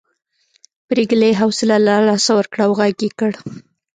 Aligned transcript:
پريګلې 0.87 1.31
حوصله 1.41 1.77
له 1.87 1.95
لاسه 2.07 2.31
ورکړه 2.35 2.63
او 2.67 2.71
غږ 2.79 2.97
یې 3.05 3.09
کړ 3.19 3.31